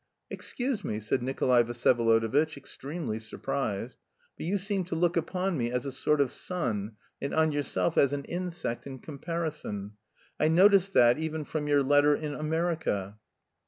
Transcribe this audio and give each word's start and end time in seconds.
"Excuse 0.31 0.83
me," 0.83 0.99
said 0.99 1.21
Nikolay 1.21 1.61
Vsyevolodovitch, 1.61 2.57
extremely 2.57 3.19
surprised, 3.19 3.99
"but 4.35 4.47
you 4.47 4.57
seem 4.57 4.83
to 4.85 4.95
look 4.95 5.15
upon 5.15 5.55
me 5.55 5.69
as 5.69 5.85
a 5.85 5.91
sort 5.91 6.19
of 6.19 6.31
sun, 6.31 6.93
and 7.21 7.35
on 7.35 7.51
yourself 7.51 7.99
as 7.99 8.11
an 8.11 8.23
insect 8.25 8.87
in 8.87 8.97
comparison. 8.97 9.91
I 10.39 10.47
noticed 10.47 10.93
that 10.93 11.19
even 11.19 11.43
from 11.43 11.67
your 11.67 11.83
letter 11.83 12.15
in 12.15 12.33
America." 12.33 13.19